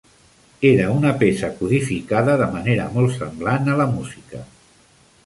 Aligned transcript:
Era 0.67 0.85
una 0.99 1.11
peça 1.23 1.51
codificada 1.59 2.37
de 2.43 2.47
manera 2.55 2.87
molt 2.97 3.13
semblant 3.19 3.71
a 3.75 3.77
la 3.83 3.87
música. 3.93 4.43